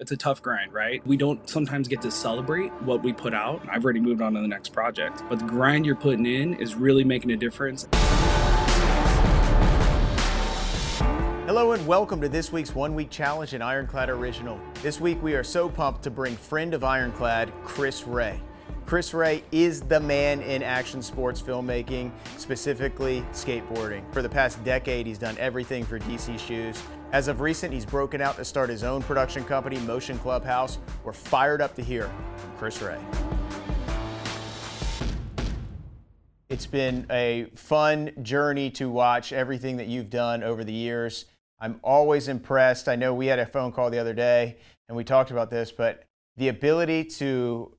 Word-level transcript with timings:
it's 0.00 0.10
a 0.10 0.16
tough 0.16 0.42
grind, 0.42 0.72
right? 0.72 1.06
We 1.06 1.16
don't 1.16 1.48
sometimes 1.48 1.86
get 1.86 2.02
to 2.02 2.10
celebrate 2.10 2.72
what 2.82 3.04
we 3.04 3.12
put 3.12 3.32
out. 3.32 3.64
I've 3.70 3.84
already 3.84 4.00
moved 4.00 4.22
on 4.22 4.34
to 4.34 4.40
the 4.40 4.48
next 4.48 4.70
project, 4.70 5.22
but 5.28 5.38
the 5.38 5.44
grind 5.44 5.86
you're 5.86 5.94
putting 5.94 6.26
in 6.26 6.54
is 6.54 6.74
really 6.74 7.04
making 7.04 7.30
a 7.30 7.36
difference. 7.36 7.86
Hello 11.46 11.72
and 11.72 11.86
welcome 11.86 12.20
to 12.22 12.28
this 12.28 12.50
week's 12.50 12.74
One 12.74 12.96
Week 12.96 13.08
Challenge 13.08 13.54
in 13.54 13.62
Ironclad 13.62 14.10
Original. 14.10 14.58
This 14.82 15.00
week 15.00 15.22
we 15.22 15.34
are 15.34 15.44
so 15.44 15.68
pumped 15.68 16.02
to 16.02 16.10
bring 16.10 16.34
friend 16.34 16.74
of 16.74 16.82
Ironclad, 16.82 17.52
Chris 17.62 18.04
Ray. 18.04 18.40
Chris 18.86 19.14
Ray 19.14 19.44
is 19.52 19.80
the 19.80 20.00
man 20.00 20.42
in 20.42 20.64
action 20.64 21.02
sports 21.02 21.40
filmmaking, 21.40 22.10
specifically 22.36 23.24
skateboarding. 23.30 24.12
For 24.12 24.22
the 24.22 24.28
past 24.28 24.62
decade, 24.64 25.06
he's 25.06 25.18
done 25.18 25.36
everything 25.38 25.84
for 25.84 26.00
DC 26.00 26.38
Shoes. 26.38 26.82
As 27.14 27.28
of 27.28 27.40
recent, 27.40 27.72
he's 27.72 27.86
broken 27.86 28.20
out 28.20 28.34
to 28.38 28.44
start 28.44 28.68
his 28.68 28.82
own 28.82 29.00
production 29.00 29.44
company, 29.44 29.78
Motion 29.78 30.18
Clubhouse. 30.18 30.78
We're 31.04 31.12
fired 31.12 31.62
up 31.62 31.72
to 31.76 31.80
hear 31.80 32.10
from 32.36 32.56
Chris 32.56 32.82
Ray. 32.82 32.98
It's 36.48 36.66
been 36.66 37.06
a 37.12 37.52
fun 37.54 38.10
journey 38.22 38.68
to 38.70 38.90
watch 38.90 39.32
everything 39.32 39.76
that 39.76 39.86
you've 39.86 40.10
done 40.10 40.42
over 40.42 40.64
the 40.64 40.72
years. 40.72 41.26
I'm 41.60 41.78
always 41.84 42.26
impressed. 42.26 42.88
I 42.88 42.96
know 42.96 43.14
we 43.14 43.26
had 43.26 43.38
a 43.38 43.46
phone 43.46 43.70
call 43.70 43.90
the 43.90 44.00
other 44.00 44.12
day 44.12 44.56
and 44.88 44.96
we 44.96 45.04
talked 45.04 45.30
about 45.30 45.50
this, 45.50 45.70
but 45.70 46.02
the 46.36 46.48
ability 46.48 47.04
to 47.04 47.76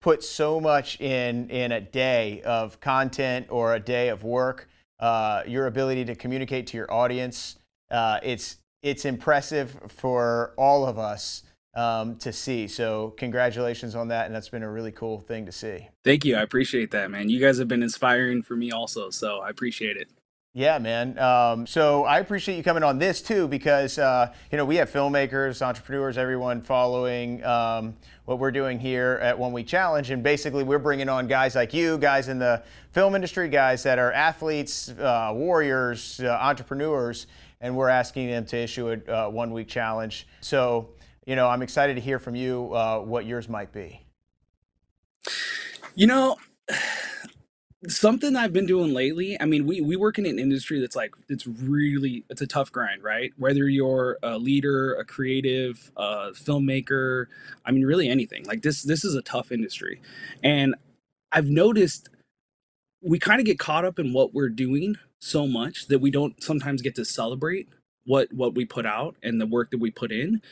put 0.00 0.22
so 0.22 0.60
much 0.60 1.00
in 1.00 1.50
in 1.50 1.72
a 1.72 1.80
day 1.80 2.42
of 2.42 2.78
content 2.78 3.48
or 3.50 3.74
a 3.74 3.80
day 3.80 4.10
of 4.10 4.22
work, 4.22 4.68
uh, 5.00 5.42
your 5.44 5.66
ability 5.66 6.04
to 6.04 6.14
communicate 6.14 6.68
to 6.68 6.76
your 6.76 6.92
audience, 6.94 7.57
uh, 7.90 8.20
it's 8.22 8.58
it's 8.82 9.04
impressive 9.04 9.76
for 9.88 10.54
all 10.56 10.86
of 10.86 10.98
us 10.98 11.42
um, 11.74 12.16
to 12.16 12.32
see. 12.32 12.68
So 12.68 13.14
congratulations 13.16 13.94
on 13.94 14.08
that, 14.08 14.26
and 14.26 14.34
that's 14.34 14.48
been 14.48 14.62
a 14.62 14.70
really 14.70 14.92
cool 14.92 15.20
thing 15.20 15.46
to 15.46 15.52
see. 15.52 15.88
Thank 16.04 16.24
you. 16.24 16.36
I 16.36 16.42
appreciate 16.42 16.90
that, 16.92 17.10
man. 17.10 17.28
You 17.28 17.40
guys 17.40 17.58
have 17.58 17.68
been 17.68 17.82
inspiring 17.82 18.42
for 18.42 18.56
me 18.56 18.70
also, 18.72 19.10
so 19.10 19.40
I 19.40 19.50
appreciate 19.50 19.96
it. 19.96 20.08
Yeah, 20.54 20.78
man. 20.78 21.18
Um, 21.18 21.66
so 21.66 22.04
I 22.04 22.18
appreciate 22.18 22.56
you 22.56 22.64
coming 22.64 22.82
on 22.82 22.98
this 22.98 23.22
too 23.22 23.46
because 23.46 23.98
uh, 23.98 24.32
you 24.50 24.58
know 24.58 24.64
we 24.64 24.76
have 24.76 24.90
filmmakers, 24.90 25.62
entrepreneurs, 25.62 26.18
everyone 26.18 26.62
following 26.62 27.44
um, 27.44 27.94
what 28.24 28.38
we're 28.40 28.50
doing 28.50 28.80
here 28.80 29.20
at 29.22 29.38
One 29.38 29.52
Week 29.52 29.66
Challenge, 29.66 30.10
and 30.10 30.22
basically 30.22 30.64
we're 30.64 30.80
bringing 30.80 31.08
on 31.08 31.28
guys 31.28 31.54
like 31.54 31.74
you, 31.74 31.96
guys 31.98 32.28
in 32.28 32.38
the 32.38 32.62
film 32.90 33.14
industry, 33.14 33.48
guys 33.48 33.84
that 33.84 34.00
are 34.00 34.10
athletes, 34.12 34.88
uh, 34.88 35.30
warriors, 35.32 36.18
uh, 36.24 36.36
entrepreneurs, 36.40 37.26
and 37.60 37.76
we're 37.76 37.88
asking 37.88 38.28
them 38.28 38.44
to 38.46 38.56
issue 38.56 38.90
a 38.90 39.26
uh, 39.26 39.28
One 39.28 39.52
Week 39.52 39.68
Challenge. 39.68 40.26
So 40.40 40.90
you 41.26 41.36
know 41.36 41.48
I'm 41.48 41.62
excited 41.62 41.94
to 41.94 42.00
hear 42.00 42.18
from 42.18 42.34
you 42.34 42.74
uh, 42.74 43.00
what 43.00 43.26
yours 43.26 43.48
might 43.48 43.72
be. 43.72 44.04
You 45.94 46.06
know 46.06 46.36
something 47.86 48.34
I've 48.34 48.52
been 48.52 48.66
doing 48.66 48.92
lately. 48.92 49.40
I 49.40 49.44
mean, 49.44 49.66
we 49.66 49.80
we 49.80 49.96
work 49.96 50.18
in 50.18 50.26
an 50.26 50.38
industry 50.38 50.80
that's 50.80 50.96
like 50.96 51.12
it's 51.28 51.46
really 51.46 52.24
it's 52.28 52.40
a 52.40 52.46
tough 52.46 52.72
grind, 52.72 53.02
right? 53.02 53.32
Whether 53.36 53.68
you're 53.68 54.18
a 54.22 54.38
leader, 54.38 54.94
a 54.94 55.04
creative, 55.04 55.90
a 55.96 56.30
filmmaker, 56.32 57.26
I 57.64 57.70
mean, 57.70 57.84
really 57.84 58.08
anything. 58.08 58.44
Like 58.44 58.62
this 58.62 58.82
this 58.82 59.04
is 59.04 59.14
a 59.14 59.22
tough 59.22 59.52
industry, 59.52 60.00
and 60.42 60.74
I've 61.30 61.48
noticed 61.48 62.08
we 63.02 63.18
kind 63.18 63.38
of 63.40 63.46
get 63.46 63.58
caught 63.58 63.84
up 63.84 63.98
in 63.98 64.12
what 64.12 64.34
we're 64.34 64.48
doing 64.48 64.96
so 65.20 65.46
much 65.46 65.88
that 65.88 66.00
we 66.00 66.10
don't 66.10 66.42
sometimes 66.42 66.82
get 66.82 66.94
to 66.96 67.04
celebrate 67.04 67.68
what 68.06 68.32
what 68.32 68.54
we 68.54 68.64
put 68.64 68.86
out 68.86 69.16
and 69.22 69.40
the 69.40 69.46
work 69.46 69.70
that 69.70 69.80
we 69.80 69.90
put 69.90 70.12
in. 70.12 70.42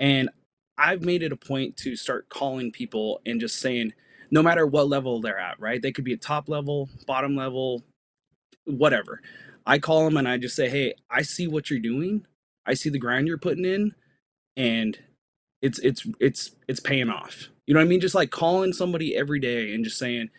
And 0.00 0.30
I've 0.78 1.02
made 1.02 1.22
it 1.22 1.32
a 1.32 1.36
point 1.36 1.76
to 1.78 1.96
start 1.96 2.28
calling 2.28 2.72
people 2.72 3.20
and 3.26 3.40
just 3.40 3.58
saying 3.60 3.92
no 4.30 4.42
matter 4.42 4.66
what 4.66 4.88
level 4.88 5.20
they're 5.20 5.38
at, 5.38 5.60
right? 5.60 5.82
They 5.82 5.92
could 5.92 6.04
be 6.04 6.14
at 6.14 6.22
top 6.22 6.48
level, 6.48 6.88
bottom 7.06 7.36
level, 7.36 7.84
whatever. 8.66 9.22
I 9.66 9.78
call 9.80 10.04
them 10.06 10.16
and 10.16 10.28
I 10.28 10.38
just 10.38 10.56
say, 10.56 10.68
"Hey, 10.70 10.94
I 11.10 11.22
see 11.22 11.48
what 11.48 11.70
you're 11.70 11.80
doing. 11.80 12.26
I 12.66 12.74
see 12.74 12.90
the 12.90 12.98
grind 12.98 13.28
you're 13.28 13.38
putting 13.38 13.64
in, 13.66 13.94
and 14.56 14.98
it's 15.62 15.78
it's 15.80 16.06
it's 16.20 16.52
it's 16.68 16.80
paying 16.80 17.10
off." 17.10 17.48
You 17.66 17.74
know 17.74 17.80
what 17.80 17.86
I 17.86 17.88
mean? 17.88 18.00
Just 18.00 18.14
like 18.16 18.30
calling 18.30 18.72
somebody 18.72 19.16
every 19.16 19.40
day 19.40 19.74
and 19.74 19.84
just 19.84 19.98
saying, 19.98 20.30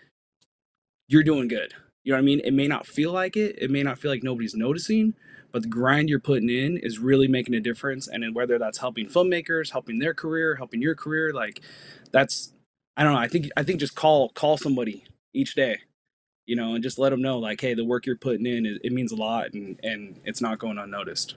"You're 1.09 1.23
doing 1.23 1.47
good." 1.49 1.73
You 2.07 2.13
know 2.13 2.19
what 2.19 2.21
I 2.21 2.25
mean? 2.25 2.39
It 2.45 2.53
may 2.53 2.69
not 2.69 2.87
feel 2.87 3.11
like 3.11 3.35
it. 3.35 3.57
It 3.61 3.69
may 3.69 3.83
not 3.83 3.99
feel 3.99 4.09
like 4.09 4.23
nobody's 4.23 4.55
noticing, 4.55 5.13
but 5.51 5.63
the 5.63 5.67
grind 5.67 6.07
you're 6.07 6.21
putting 6.21 6.49
in 6.49 6.77
is 6.77 6.99
really 6.99 7.27
making 7.27 7.53
a 7.53 7.59
difference. 7.59 8.07
And 8.07 8.23
then 8.23 8.33
whether 8.33 8.57
that's 8.57 8.77
helping 8.77 9.07
filmmakers, 9.07 9.73
helping 9.73 9.99
their 9.99 10.13
career, 10.13 10.55
helping 10.55 10.81
your 10.81 10.95
career, 10.95 11.33
like 11.33 11.59
that's 12.13 12.53
I 12.95 13.03
don't 13.03 13.11
know. 13.11 13.19
I 13.19 13.27
think 13.27 13.49
I 13.57 13.63
think 13.63 13.81
just 13.81 13.95
call 13.95 14.29
call 14.29 14.55
somebody 14.55 15.03
each 15.33 15.53
day, 15.53 15.79
you 16.45 16.55
know, 16.55 16.75
and 16.75 16.81
just 16.81 16.97
let 16.97 17.09
them 17.09 17.21
know 17.21 17.39
like, 17.39 17.59
hey, 17.59 17.73
the 17.73 17.83
work 17.83 18.05
you're 18.05 18.15
putting 18.15 18.45
in 18.45 18.65
it, 18.65 18.79
it 18.85 18.93
means 18.93 19.11
a 19.11 19.17
lot, 19.17 19.53
and 19.53 19.77
and 19.83 20.17
it's 20.23 20.39
not 20.39 20.59
going 20.59 20.77
unnoticed. 20.77 21.35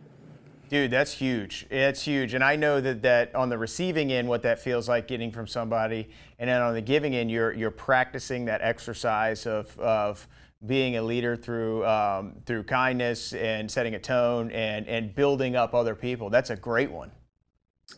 Dude, 0.69 0.93
that's 0.93 1.13
huge. 1.13 1.67
That's 1.69 2.01
huge, 2.01 2.33
and 2.35 2.45
I 2.45 2.55
know 2.55 2.81
that 2.81 3.03
that 3.03 3.35
on 3.35 3.49
the 3.49 3.59
receiving 3.59 4.13
end, 4.13 4.29
what 4.29 4.43
that 4.43 4.61
feels 4.63 4.89
like 4.89 5.09
getting 5.09 5.33
from 5.33 5.49
somebody, 5.49 6.11
and 6.39 6.49
then 6.49 6.63
on 6.63 6.75
the 6.75 6.81
giving 6.81 7.17
end, 7.17 7.29
you're 7.29 7.53
you're 7.53 7.73
practicing 7.73 8.45
that 8.45 8.61
exercise 8.63 9.49
of 9.49 9.77
of 9.81 10.29
being 10.65 10.97
a 10.97 11.03
leader 11.03 11.37
through 11.37 11.87
um, 11.87 12.35
through 12.47 12.65
kindness 12.65 13.33
and 13.33 13.71
setting 13.71 13.95
a 13.95 13.99
tone 13.99 14.51
and 14.51 14.87
and 14.89 15.15
building 15.15 15.57
up 15.57 15.75
other 15.75 15.95
people. 15.95 16.31
That's 16.31 16.51
a 16.51 16.57
great 16.57 16.91
one. 16.91 17.11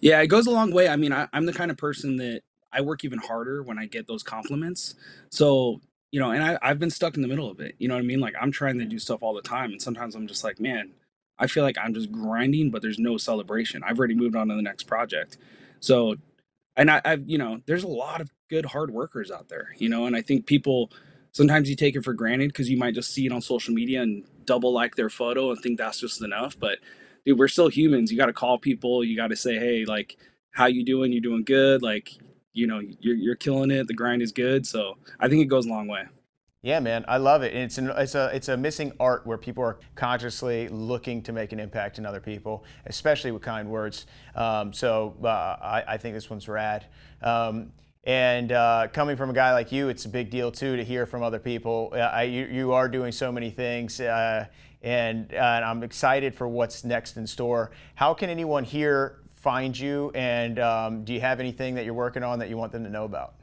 Yeah, 0.00 0.20
it 0.20 0.28
goes 0.28 0.46
a 0.46 0.50
long 0.50 0.72
way. 0.72 0.88
I 0.88 0.96
mean, 0.96 1.12
I, 1.12 1.28
I'm 1.32 1.46
the 1.46 1.52
kind 1.52 1.70
of 1.70 1.76
person 1.76 2.16
that 2.16 2.42
I 2.72 2.80
work 2.80 3.04
even 3.04 3.18
harder 3.18 3.62
when 3.62 3.78
I 3.78 3.86
get 3.86 4.06
those 4.06 4.22
compliments. 4.22 4.94
So, 5.28 5.80
you 6.10 6.20
know, 6.20 6.30
and 6.30 6.42
I, 6.42 6.58
I've 6.62 6.78
been 6.78 6.90
stuck 6.90 7.16
in 7.16 7.22
the 7.22 7.28
middle 7.28 7.50
of 7.50 7.60
it. 7.60 7.74
You 7.78 7.88
know 7.88 7.94
what 7.94 8.02
I 8.02 8.06
mean? 8.06 8.20
Like 8.20 8.34
I'm 8.40 8.50
trying 8.50 8.78
to 8.78 8.84
do 8.86 8.98
stuff 8.98 9.22
all 9.22 9.34
the 9.34 9.42
time. 9.42 9.70
And 9.70 9.82
sometimes 9.82 10.14
I'm 10.14 10.26
just 10.26 10.44
like, 10.44 10.58
man, 10.58 10.92
I 11.38 11.46
feel 11.46 11.62
like 11.62 11.76
I'm 11.78 11.92
just 11.92 12.10
grinding, 12.10 12.70
but 12.70 12.82
there's 12.82 12.98
no 12.98 13.18
celebration. 13.18 13.82
I've 13.84 13.98
already 13.98 14.14
moved 14.14 14.36
on 14.36 14.48
to 14.48 14.54
the 14.54 14.62
next 14.62 14.84
project. 14.84 15.36
So, 15.80 16.16
and 16.76 16.90
I, 16.90 17.02
I've, 17.04 17.28
you 17.28 17.36
know, 17.36 17.60
there's 17.66 17.84
a 17.84 17.88
lot 17.88 18.20
of 18.20 18.30
good 18.48 18.64
hard 18.66 18.90
workers 18.90 19.30
out 19.30 19.48
there, 19.48 19.74
you 19.76 19.88
know, 19.88 20.06
and 20.06 20.16
I 20.16 20.22
think 20.22 20.46
people 20.46 20.90
sometimes 21.32 21.68
you 21.68 21.76
take 21.76 21.96
it 21.96 22.04
for 22.04 22.14
granted 22.14 22.48
because 22.48 22.70
you 22.70 22.76
might 22.76 22.94
just 22.94 23.12
see 23.12 23.26
it 23.26 23.32
on 23.32 23.40
social 23.40 23.74
media 23.74 24.02
and 24.02 24.24
double 24.44 24.72
like 24.72 24.94
their 24.94 25.10
photo 25.10 25.50
and 25.50 25.60
think 25.60 25.78
that's 25.78 26.00
just 26.00 26.22
enough. 26.22 26.58
But 26.58 26.78
dude, 27.24 27.38
we're 27.38 27.48
still 27.48 27.68
humans. 27.68 28.10
You 28.10 28.18
got 28.18 28.26
to 28.26 28.32
call 28.32 28.58
people. 28.58 29.04
You 29.04 29.16
got 29.16 29.28
to 29.28 29.36
say, 29.36 29.56
hey, 29.56 29.84
like, 29.84 30.16
how 30.50 30.66
you 30.66 30.84
doing? 30.84 31.12
You're 31.12 31.22
doing 31.22 31.44
good? 31.44 31.82
Like, 31.82 32.18
you 32.52 32.66
know 32.66 32.80
you're 33.00 33.16
you're 33.16 33.34
killing 33.34 33.70
it. 33.70 33.88
The 33.88 33.94
grind 33.94 34.22
is 34.22 34.32
good, 34.32 34.66
so 34.66 34.96
I 35.18 35.28
think 35.28 35.42
it 35.42 35.46
goes 35.46 35.66
a 35.66 35.68
long 35.68 35.88
way. 35.88 36.04
Yeah, 36.62 36.78
man, 36.78 37.04
I 37.08 37.16
love 37.16 37.42
it. 37.42 37.54
And 37.54 37.62
it's 37.64 37.78
an, 37.78 37.90
it's 37.96 38.14
a 38.14 38.30
it's 38.32 38.48
a 38.48 38.56
missing 38.56 38.92
art 39.00 39.26
where 39.26 39.38
people 39.38 39.64
are 39.64 39.80
consciously 39.96 40.68
looking 40.68 41.22
to 41.22 41.32
make 41.32 41.52
an 41.52 41.58
impact 41.58 41.98
in 41.98 42.06
other 42.06 42.20
people, 42.20 42.64
especially 42.86 43.32
with 43.32 43.42
kind 43.42 43.68
words. 43.68 44.06
Um, 44.36 44.72
so 44.72 45.16
uh, 45.24 45.26
I, 45.26 45.84
I, 45.88 45.96
think 45.96 46.14
this 46.14 46.30
one's 46.30 46.48
rad. 46.48 46.86
Um, 47.20 47.72
and 48.04 48.50
uh, 48.50 48.88
coming 48.92 49.16
from 49.16 49.30
a 49.30 49.32
guy 49.32 49.52
like 49.52 49.70
you, 49.70 49.88
it's 49.88 50.04
a 50.04 50.08
big 50.08 50.30
deal 50.30 50.50
too 50.50 50.76
to 50.76 50.84
hear 50.84 51.06
from 51.06 51.22
other 51.22 51.38
people. 51.38 51.92
Uh, 51.92 51.98
I, 51.98 52.22
you, 52.24 52.46
you, 52.46 52.72
are 52.72 52.88
doing 52.88 53.12
so 53.12 53.30
many 53.30 53.50
things, 53.50 54.00
uh, 54.00 54.46
and, 54.82 55.32
and 55.32 55.64
I'm 55.64 55.82
excited 55.82 56.34
for 56.34 56.48
what's 56.48 56.84
next 56.84 57.16
in 57.16 57.26
store. 57.26 57.70
How 57.94 58.12
can 58.12 58.28
anyone 58.28 58.64
here 58.64 59.20
find 59.34 59.78
you? 59.78 60.10
And 60.14 60.58
um, 60.58 61.04
do 61.04 61.12
you 61.12 61.20
have 61.20 61.38
anything 61.38 61.76
that 61.76 61.84
you're 61.84 61.94
working 61.94 62.24
on 62.24 62.40
that 62.40 62.48
you 62.48 62.56
want 62.56 62.72
them 62.72 62.82
to 62.84 62.90
know 62.90 63.04
about? 63.04 63.34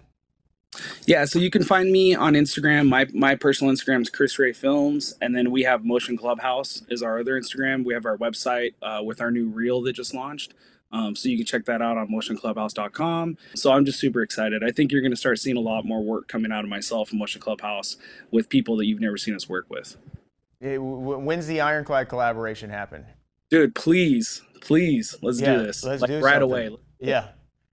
Yeah, 1.05 1.25
so 1.25 1.39
you 1.39 1.49
can 1.49 1.63
find 1.63 1.91
me 1.91 2.13
on 2.13 2.33
Instagram. 2.33 2.87
My 2.87 3.07
my 3.13 3.33
personal 3.35 3.73
Instagram 3.73 4.01
is 4.01 4.09
Chris 4.09 4.37
Ray 4.37 4.53
Films, 4.53 5.15
and 5.19 5.35
then 5.35 5.49
we 5.49 5.63
have 5.63 5.83
Motion 5.83 6.15
Clubhouse 6.15 6.83
is 6.89 7.01
our 7.01 7.19
other 7.19 7.39
Instagram. 7.39 7.83
We 7.83 7.95
have 7.95 8.05
our 8.05 8.17
website 8.17 8.75
uh, 8.83 9.01
with 9.03 9.19
our 9.19 9.31
new 9.31 9.47
reel 9.47 9.81
that 9.83 9.93
just 9.93 10.13
launched. 10.13 10.53
Um, 10.91 11.15
so 11.15 11.29
you 11.29 11.37
can 11.37 11.45
check 11.45 11.65
that 11.65 11.81
out 11.81 11.97
on 11.97 12.07
motionclubhouse.com. 12.07 13.37
So 13.55 13.71
I'm 13.71 13.85
just 13.85 13.99
super 13.99 14.21
excited. 14.21 14.63
I 14.63 14.71
think 14.71 14.91
you're 14.91 15.01
going 15.01 15.11
to 15.11 15.17
start 15.17 15.39
seeing 15.39 15.57
a 15.57 15.61
lot 15.61 15.85
more 15.85 16.03
work 16.03 16.27
coming 16.27 16.51
out 16.51 16.63
of 16.63 16.69
myself 16.69 17.11
and 17.11 17.19
Motion 17.19 17.41
Clubhouse 17.41 17.97
with 18.31 18.49
people 18.49 18.75
that 18.77 18.85
you've 18.85 18.99
never 18.99 19.17
seen 19.17 19.35
us 19.35 19.47
work 19.47 19.67
with. 19.69 19.97
when's 20.61 21.47
the 21.47 21.61
Ironclad 21.61 22.09
collaboration 22.09 22.69
happen? 22.69 23.05
Dude, 23.49 23.75
please, 23.75 24.41
please, 24.61 25.15
let's 25.21 25.39
yeah, 25.39 25.57
do 25.57 25.63
this. 25.63 25.83
Let's 25.83 26.01
like, 26.01 26.09
do 26.09 26.19
right 26.19 26.39
something. 26.39 26.67
away. 26.67 26.77
Yeah. 26.99 27.29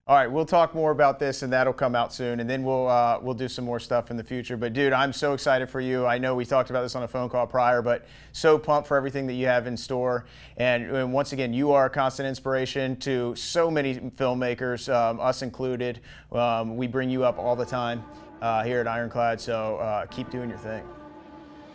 All 0.09 0.15
right, 0.15 0.31
we'll 0.31 0.47
talk 0.47 0.73
more 0.73 0.93
about 0.93 1.19
this, 1.19 1.43
and 1.43 1.53
that'll 1.53 1.73
come 1.73 1.97
out 1.97 2.15
soon, 2.15 2.39
and 2.39 2.49
then 2.49 2.63
we'll 2.63 2.87
uh, 2.87 3.19
we'll 3.21 3.35
do 3.35 3.49
some 3.49 3.65
more 3.65 3.81
stuff 3.81 4.13
in 4.13 4.17
the 4.17 4.23
future. 4.23 4.57
But 4.57 4.73
dude, 4.73 4.93
I'm 4.93 5.13
so 5.13 5.33
excited 5.33 5.69
for 5.69 5.81
you. 5.81 6.07
I 6.07 6.17
know 6.17 6.37
we 6.37 6.45
talked 6.45 6.71
about 6.71 6.83
this 6.83 6.95
on 6.95 7.03
a 7.03 7.09
phone 7.09 7.29
call 7.29 7.45
prior, 7.45 7.83
but 7.83 8.07
so 8.31 8.57
pumped 8.57 8.87
for 8.87 8.97
everything 8.97 9.27
that 9.27 9.33
you 9.33 9.47
have 9.47 9.67
in 9.67 9.77
store. 9.77 10.27
And, 10.59 10.85
and 10.95 11.13
once 11.13 11.33
again, 11.33 11.53
you 11.53 11.73
are 11.73 11.87
a 11.87 11.91
constant 11.91 12.29
inspiration 12.29 12.95
to 12.99 13.35
so 13.35 13.69
many 13.69 13.97
filmmakers, 13.97 14.95
um, 14.95 15.19
us 15.19 15.43
included. 15.43 15.99
Um, 16.31 16.77
we 16.77 16.87
bring 16.87 17.11
you 17.11 17.25
up 17.25 17.37
all 17.37 17.57
the 17.57 17.67
time 17.67 18.05
uh, 18.43 18.63
here 18.63 18.79
at 18.79 18.87
Ironclad, 18.87 19.41
so 19.41 19.79
uh, 19.79 20.07
keep 20.07 20.31
doing 20.31 20.49
your 20.49 20.59
thing. 20.59 20.85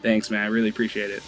Thanks, 0.02 0.32
man. 0.32 0.44
I 0.44 0.48
really 0.48 0.70
appreciate 0.70 1.12
it. 1.12 1.22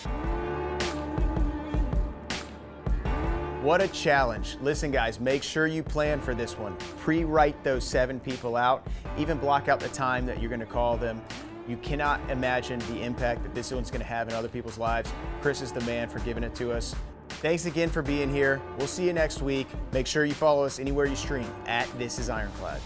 What 3.63 3.81
a 3.81 3.87
challenge. 3.87 4.57
Listen, 4.61 4.91
guys, 4.91 5.21
make 5.21 5.41
sure 5.41 5.67
you 5.67 5.83
plan 5.83 6.19
for 6.19 6.35
this 6.35 6.57
one. 6.59 6.75
Pre 6.99 7.23
write 7.23 7.63
those 7.63 7.85
seven 7.85 8.19
people 8.19 8.57
out, 8.57 8.85
even 9.17 9.37
block 9.37 9.69
out 9.69 9.79
the 9.79 9.87
time 9.87 10.25
that 10.25 10.41
you're 10.41 10.49
going 10.49 10.59
to 10.59 10.65
call 10.65 10.97
them. 10.97 11.21
You 11.65 11.77
cannot 11.77 12.19
imagine 12.29 12.79
the 12.91 13.01
impact 13.01 13.41
that 13.43 13.55
this 13.55 13.71
one's 13.71 13.89
going 13.89 14.01
to 14.01 14.05
have 14.05 14.27
in 14.27 14.33
other 14.33 14.49
people's 14.49 14.77
lives. 14.77 15.13
Chris 15.41 15.61
is 15.61 15.71
the 15.71 15.79
man 15.85 16.09
for 16.09 16.19
giving 16.19 16.43
it 16.43 16.53
to 16.55 16.73
us. 16.73 16.93
Thanks 17.29 17.65
again 17.65 17.89
for 17.89 18.01
being 18.01 18.29
here. 18.29 18.61
We'll 18.77 18.87
see 18.87 19.05
you 19.05 19.13
next 19.13 19.41
week. 19.41 19.67
Make 19.93 20.07
sure 20.07 20.25
you 20.25 20.33
follow 20.33 20.65
us 20.65 20.77
anywhere 20.77 21.05
you 21.05 21.15
stream 21.15 21.47
at 21.65 21.87
This 21.97 22.19
is 22.19 22.29
Ironclad. 22.29 22.81